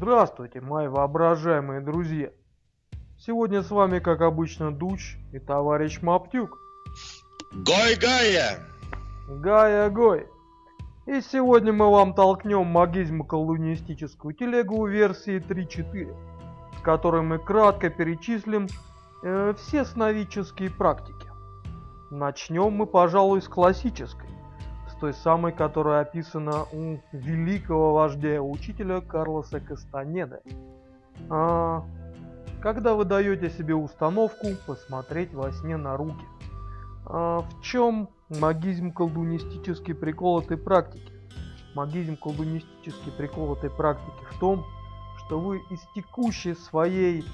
[0.00, 2.30] Здравствуйте, мои воображаемые друзья!
[3.18, 6.56] Сегодня с вами, как обычно, Дуч и товарищ Маптюк.
[7.52, 8.60] Гой-гая!
[9.28, 10.28] Гая-гой!
[11.06, 16.14] И сегодня мы вам толкнем магизмо-колунистическую телегу версии 3.4,
[16.78, 18.68] в которой мы кратко перечислим
[19.24, 21.26] э, все сновидческие практики.
[22.12, 24.30] Начнем мы, пожалуй, с классической,
[25.00, 30.40] той самой, которая описана у великого вождя учителя Карлоса Кастанеды.
[31.30, 31.84] А,
[32.60, 36.24] когда вы даете себе установку посмотреть во сне на руки.
[37.06, 41.12] А, в чем магизм колдунистический прикол этой практики?
[41.74, 44.64] Магизм колдунистический прикол этой практики в том,
[45.18, 47.24] что вы из текущей своей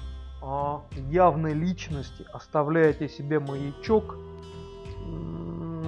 [0.41, 4.17] а, явной личности оставляете себе маячок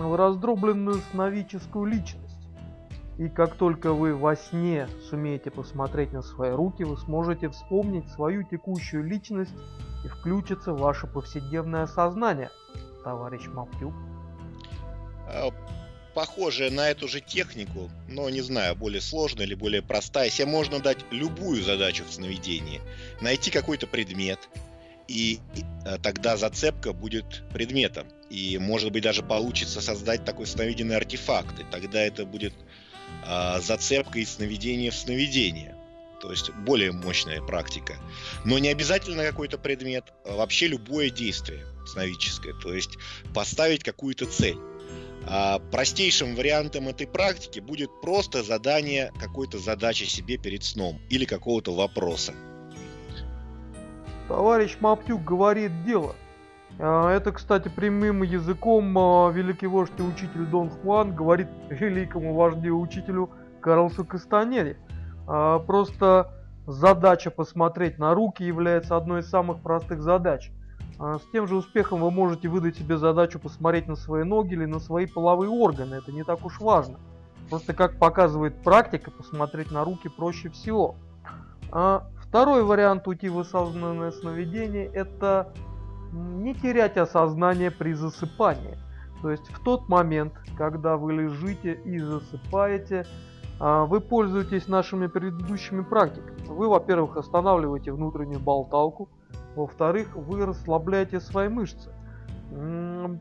[0.01, 2.23] в раздробленную сновидческую личность.
[3.17, 8.43] И как только вы во сне сумеете посмотреть на свои руки, вы сможете вспомнить свою
[8.43, 9.53] текущую личность
[10.05, 12.51] и включиться в ваше повседневное сознание,
[13.03, 13.93] товарищ Маптюк.
[15.27, 15.49] А,
[16.13, 20.29] похожая на эту же технику, но не знаю, более сложная или более простая.
[20.29, 22.81] Себе можно дать любую задачу в сновидении.
[23.19, 24.47] Найти какой-то предмет,
[25.07, 25.39] и
[25.85, 28.07] э, тогда зацепка будет предметом.
[28.29, 31.59] И, может быть, даже получится создать такой сновиденный артефакт.
[31.59, 32.53] И тогда это будет
[33.25, 35.75] э, зацепка из сновидения в сновидение.
[36.21, 37.95] То есть более мощная практика.
[38.43, 42.53] Но не обязательно какой-то предмет, а вообще любое действие сновидческое.
[42.61, 42.97] То есть
[43.33, 44.57] поставить какую-то цель.
[45.29, 51.73] А простейшим вариантом этой практики будет просто задание какой-то задачи себе перед сном или какого-то
[51.73, 52.33] вопроса.
[54.27, 56.15] Товарищ Маптюк говорит дело.
[56.79, 62.67] А, это, кстати, прямым языком а, великий вождь и учитель Дон Хуан говорит великому вождю
[62.67, 64.77] и учителю Карлсу Кастанере.
[65.27, 66.31] А, просто
[66.67, 70.51] задача посмотреть на руки является одной из самых простых задач.
[70.99, 74.79] С тем же успехом вы можете выдать себе задачу посмотреть на свои ноги или на
[74.79, 75.93] свои половые органы.
[75.93, 76.97] Это не так уж важно.
[77.51, 80.95] Просто как показывает практика, посмотреть на руки проще всего.
[81.69, 85.53] Второй вариант уйти в осознанное сновидение– это
[86.11, 88.77] не терять осознание при засыпании.
[89.21, 93.05] То есть в тот момент, когда вы лежите и засыпаете,
[93.59, 96.45] а, вы пользуетесь нашими предыдущими практиками.
[96.47, 99.09] Вы, во-первых, останавливаете внутреннюю болталку,
[99.55, 101.91] во-вторых, вы расслабляете свои мышцы.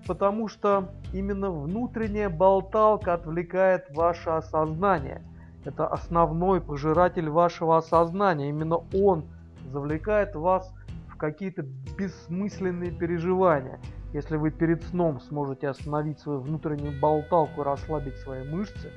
[0.06, 5.22] Потому что именно внутренняя болталка отвлекает ваше осознание–
[5.66, 8.50] это основной пожиратель вашего осознания.
[8.50, 9.24] Именно он
[9.64, 10.85] завлекает вас в
[11.18, 13.80] какие-то бессмысленные переживания.
[14.12, 18.92] Если вы перед сном сможете остановить свою внутреннюю болталку и расслабить свои мышцы,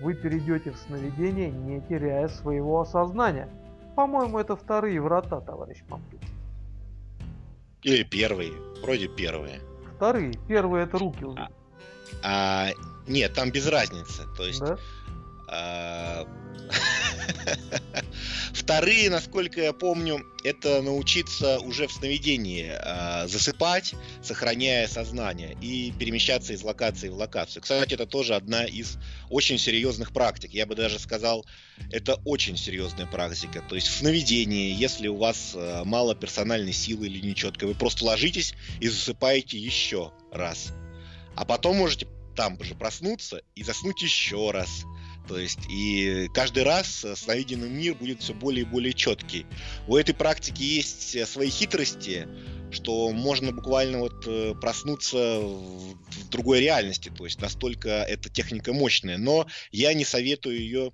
[0.00, 3.48] вы перейдете в сновидение, не теряя своего осознания.
[3.94, 6.20] По-моему, это вторые врата, товарищ Пампик.
[7.82, 8.52] Или первые.
[8.82, 9.60] Вроде первые.
[9.96, 10.32] Вторые.
[10.48, 11.24] Первые это руки.
[11.36, 11.48] А,
[12.22, 12.70] а,
[13.06, 14.22] нет, там без разницы.
[14.36, 14.76] То есть да?
[15.48, 16.26] А,
[18.64, 26.54] вторые, насколько я помню, это научиться уже в сновидении э, засыпать, сохраняя сознание и перемещаться
[26.54, 27.62] из локации в локацию.
[27.62, 28.96] Кстати, это тоже одна из
[29.28, 30.50] очень серьезных практик.
[30.54, 31.44] Я бы даже сказал,
[31.92, 33.62] это очень серьезная практика.
[33.68, 38.06] То есть в сновидении, если у вас э, мало персональной силы или нечетко, вы просто
[38.06, 40.72] ложитесь и засыпаете еще раз.
[41.36, 44.84] А потом можете там же проснуться и заснуть еще раз
[45.26, 49.46] то есть, и каждый раз сновиденный мир будет все более и более четкий.
[49.88, 52.28] У этой практики есть э, свои хитрости,
[52.70, 57.10] что можно буквально вот э, проснуться в другой реальности.
[57.16, 59.16] То есть, настолько эта техника мощная.
[59.16, 60.92] Но я не советую ее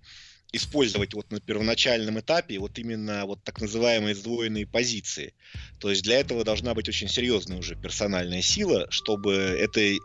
[0.52, 5.34] использовать вот на первоначальном этапе вот именно вот так называемые сдвоенные позиции.
[5.78, 10.00] То есть для этого должна быть очень серьезная уже персональная сила, чтобы этой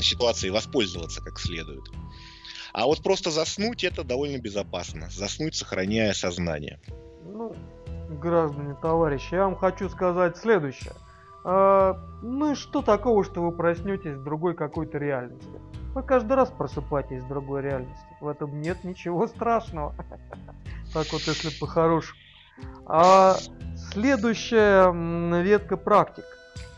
[0.00, 1.84] ситуацией воспользоваться как следует.
[2.72, 5.08] А вот просто заснуть это довольно безопасно.
[5.10, 6.80] Заснуть, сохраняя сознание.
[7.24, 7.54] Ну,
[8.20, 10.92] граждане, товарищи, я вам хочу сказать следующее.
[11.44, 15.60] А, ну и что такого, что вы проснетесь в другой какой-то реальности?
[15.94, 18.06] Вы каждый раз просыпаетесь в другой реальности.
[18.20, 19.94] В этом нет ничего страшного.
[20.92, 22.18] Так вот, если по-хорошему.
[22.84, 23.36] А
[23.92, 24.90] следующая
[25.40, 26.24] ветка практик.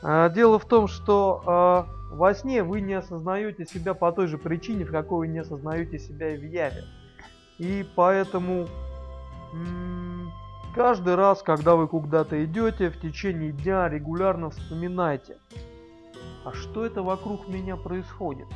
[0.03, 4.39] А, дело в том, что а, во сне вы не осознаете себя по той же
[4.39, 6.85] причине, в какой вы не осознаете себя и в яве.
[7.59, 8.67] И поэтому
[10.75, 15.39] каждый раз, когда вы куда-то идете, в течение дня регулярно вспоминайте,
[16.45, 18.47] а что это вокруг меня происходит?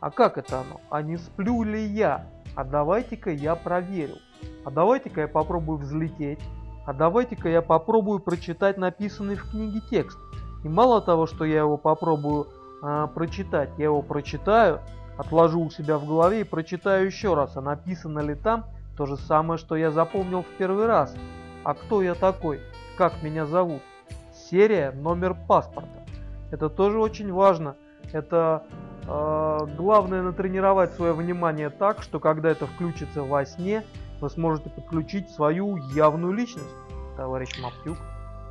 [0.00, 0.80] А как это оно?
[0.90, 2.26] А не сплю ли я?
[2.54, 4.16] А давайте-ка я проверю.
[4.64, 6.40] А давайте-ка я попробую взлететь.
[6.84, 10.18] а давайте-ка я попробую прочитать написанный в книге текст.
[10.64, 12.48] И мало того, что я его попробую
[12.82, 14.80] э, прочитать, я его прочитаю,
[15.16, 19.16] отложу у себя в голове и прочитаю еще раз, а написано ли там то же
[19.16, 21.14] самое, что я запомнил в первый раз.
[21.64, 22.60] А кто я такой?
[22.96, 23.82] Как меня зовут?
[24.34, 25.88] Серия, номер паспорта.
[26.50, 27.76] Это тоже очень важно.
[28.12, 28.64] Это
[29.06, 33.84] э, главное натренировать свое внимание так, что когда это включится во сне,
[34.20, 36.68] вы сможете подключить свою явную личность,
[37.16, 37.96] товарищ Маптюк.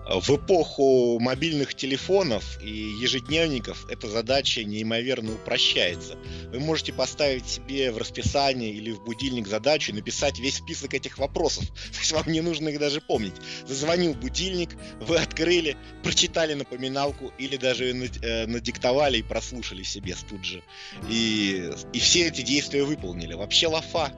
[0.10, 6.18] В эпоху мобильных телефонов и ежедневников эта задача неимоверно упрощается.
[6.52, 11.20] Вы можете поставить себе в расписание или в будильник задачу и написать весь список этих
[11.20, 11.66] вопросов.
[11.92, 13.36] То есть вам не нужно их даже помнить.
[13.68, 20.64] Зазвонил будильник, вы открыли, прочитали напоминалку или даже э, надиктовали и прослушали себе тут же.
[21.10, 23.36] И, и все эти действия выполнили.
[23.36, 24.12] Вообще лафа.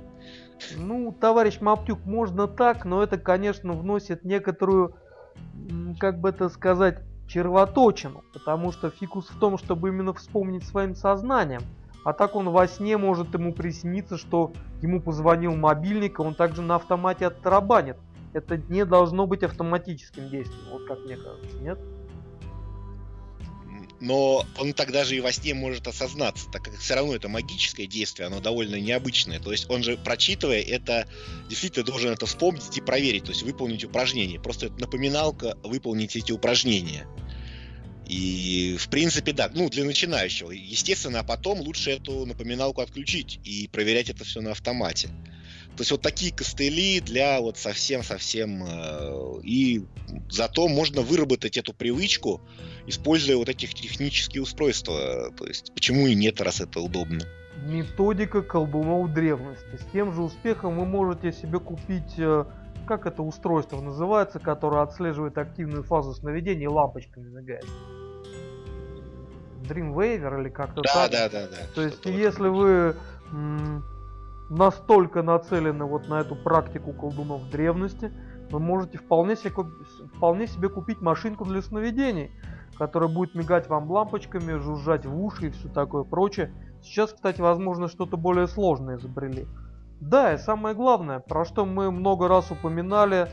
[0.77, 4.95] Ну, товарищ Маптюк, можно так, но это, конечно, вносит некоторую
[5.99, 11.61] как бы это сказать, червоточину, потому что фикус в том, чтобы именно вспомнить своим сознанием.
[12.03, 14.51] А так он во сне может ему присниться, что
[14.81, 17.97] ему позвонил мобильник, и он также на автомате оттарабанит.
[18.33, 21.79] Это не должно быть автоматическим действием, вот как мне кажется, нет?
[24.03, 27.87] Но он тогда же и во сне может осознаться, так как все равно это магическое
[27.87, 29.39] действие, оно довольно необычное.
[29.39, 31.07] То есть он же, прочитывая это,
[31.47, 34.41] действительно должен это вспомнить и проверить, то есть выполнить упражнение.
[34.41, 37.07] Просто это напоминалка выполнить эти упражнения.
[38.05, 40.51] И, в принципе, да, ну, для начинающего.
[40.51, 45.11] Естественно, а потом лучше эту напоминалку отключить и проверять это все на автомате.
[45.75, 48.63] То есть вот такие костыли для вот совсем-совсем...
[48.63, 49.83] Э, и
[50.29, 52.41] зато можно выработать эту привычку,
[52.85, 55.31] используя вот этих технические устройства.
[55.35, 57.23] То есть почему и нет, раз это удобно.
[57.65, 59.77] Методика колдунов древности.
[59.77, 62.45] С тем же успехом вы можете себе купить, э,
[62.85, 67.65] как это устройство называется, которое отслеживает активную фазу сновидения и лампочками мигает.
[69.63, 71.11] Dreamweaver или как-то да, так.
[71.11, 71.57] Да, да, да.
[71.73, 72.95] То есть, если вы
[74.53, 78.11] настолько нацелены вот на эту практику колдунов древности,
[78.51, 79.51] вы можете вполне себе,
[80.15, 82.31] вполне себе купить машинку для сновидений,
[82.77, 86.53] которая будет мигать вам лампочками, жужжать в уши и все такое прочее.
[86.83, 89.47] Сейчас, кстати, возможно, что-то более сложное изобрели.
[89.99, 93.29] Да, и самое главное, про что мы много раз упоминали,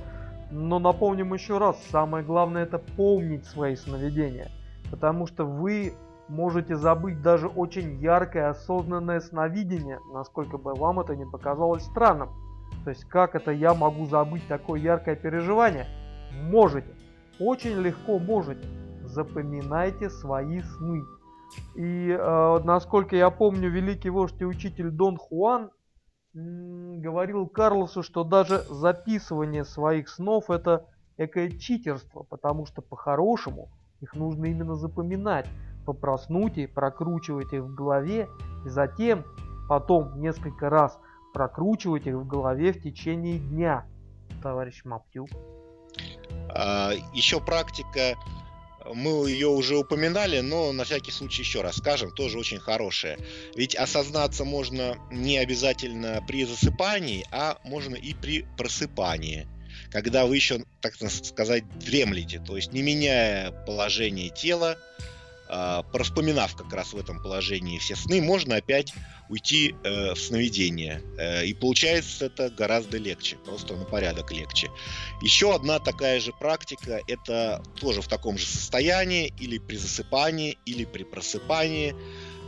[0.51, 4.51] но напомним еще раз, самое главное это помнить свои сновидения.
[4.91, 5.95] Потому что вы
[6.31, 12.31] можете забыть даже очень яркое осознанное сновидение, насколько бы вам это не показалось странным.
[12.85, 15.87] То есть как это я могу забыть такое яркое переживание?
[16.33, 16.95] Можете.
[17.41, 18.67] Очень легко можете.
[19.03, 21.03] Запоминайте свои сны.
[21.75, 25.73] И э, насколько я помню, великий вождь и учитель Дон Хуан
[26.33, 30.87] говорил Карлосу, что даже записывание своих снов это
[31.17, 33.69] экое читерство, потому что по-хорошему
[34.01, 35.47] их нужно именно запоминать
[35.85, 38.29] попроснуйте, прокручивайте в голове
[38.65, 39.25] и затем
[39.69, 40.99] потом несколько раз
[41.33, 43.87] прокручивайте в голове в течение дня,
[44.43, 45.29] товарищ Маптюк.
[46.49, 48.17] А, еще практика,
[48.95, 53.19] мы ее уже упоминали, но на всякий случай еще раз скажем, тоже очень хорошая.
[53.55, 59.47] Ведь осознаться можно не обязательно при засыпании, а можно и при просыпании
[59.91, 64.79] когда вы еще, так сказать, дремлете, то есть не меняя положение тела,
[65.51, 68.95] э, пораспоминав как раз в этом положении все сны, можно опять
[69.29, 71.03] уйти э, в сновидение.
[71.19, 74.71] Э, и получается это гораздо легче, просто на порядок легче.
[75.23, 80.85] Еще одна такая же практика, это тоже в таком же состоянии, или при засыпании, или
[80.85, 81.95] при просыпании,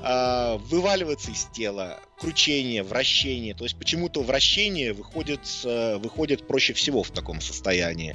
[0.02, 3.54] э, вываливается из тела кручение, вращение.
[3.54, 8.14] То есть почему-то вращение выходит, выходит проще всего в таком состоянии.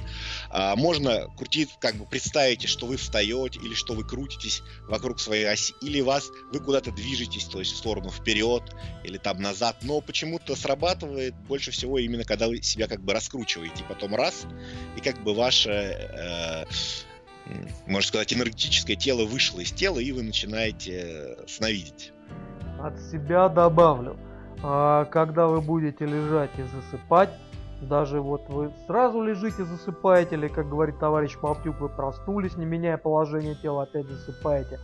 [0.49, 5.45] А, можно крутить, как бы представите, что вы встаете или что вы крутитесь вокруг своей
[5.45, 8.63] оси, или вас, вы куда-то движетесь, то есть в сторону вперед
[9.03, 9.77] или там назад.
[9.81, 13.83] Но почему-то срабатывает больше всего именно когда вы себя как бы раскручиваете.
[13.89, 14.45] Потом раз,
[14.95, 16.65] и как бы ваше э,
[17.85, 22.13] можно сказать, энергетическое тело вышло из тела, и вы начинаете э, сновидеть.
[22.79, 24.17] От себя добавлю.
[24.63, 27.29] А, когда вы будете лежать и засыпать,
[27.81, 32.97] даже вот вы сразу лежите, засыпаете, или, как говорит товарищ Маптюк, вы проснулись, не меняя
[32.97, 34.79] положение тела, опять засыпаете.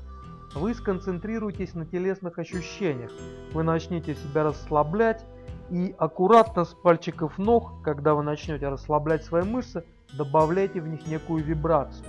[0.54, 3.12] Вы сконцентрируйтесь на телесных ощущениях.
[3.54, 5.26] Вы начнете себя расслаблять,
[5.72, 9.84] и аккуратно с пальчиков ног, когда вы начнете расслаблять свои мышцы,
[10.16, 12.06] добавляйте в них некую вибрацию.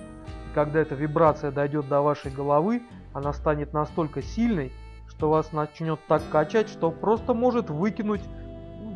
[0.54, 2.82] Когда эта вибрация дойдет до вашей головы,
[3.12, 4.72] она станет настолько сильной,
[5.08, 8.22] что вас начнет так качать, что просто может выкинуть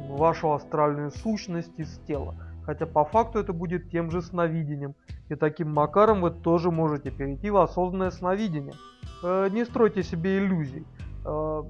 [0.09, 2.35] вашу астральную сущность из тела.
[2.63, 4.95] хотя по факту это будет тем же сновидением.
[5.31, 8.75] И таким макаром вы тоже можете перейти в осознанное сновидение.
[9.23, 10.85] Э, не стройте себе иллюзий.
[11.25, 11.63] Э,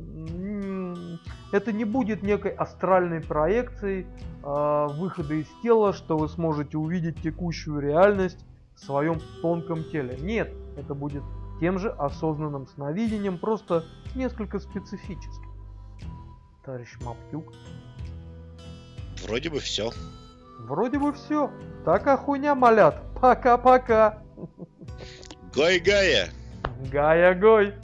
[1.53, 4.07] это не будет некой астральной проекцией
[4.43, 8.45] э, выхода из тела, что вы сможете увидеть текущую реальность
[8.79, 10.17] в своем тонком теле.
[10.21, 11.23] Нет, это будет
[11.61, 15.49] тем же осознанным сновидением, просто несколько специфическим.
[16.65, 17.53] Товарищ Маптюк.
[19.25, 19.91] Вроде бы все.
[20.61, 21.51] Вроде бы все.
[21.85, 23.03] Такая хуйня малят.
[23.21, 24.23] Пока-пока.
[25.55, 26.29] Гой-гая.
[26.93, 27.75] Гая-гой.